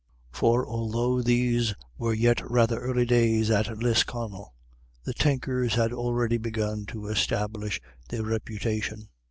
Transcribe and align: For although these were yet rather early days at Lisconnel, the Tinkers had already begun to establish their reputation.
For 0.31 0.65
although 0.65 1.21
these 1.21 1.75
were 1.95 2.15
yet 2.15 2.41
rather 2.49 2.79
early 2.79 3.05
days 3.05 3.51
at 3.51 3.67
Lisconnel, 3.77 4.51
the 5.03 5.13
Tinkers 5.13 5.75
had 5.75 5.93
already 5.93 6.37
begun 6.39 6.87
to 6.87 7.05
establish 7.05 7.79
their 8.09 8.23
reputation. 8.23 9.09